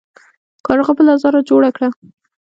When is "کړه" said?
1.75-1.89